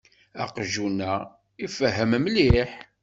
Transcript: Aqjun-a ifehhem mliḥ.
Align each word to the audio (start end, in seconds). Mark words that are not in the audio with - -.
Aqjun-a 0.43 1.11
ifehhem 1.65 2.11
mliḥ. 2.23 2.71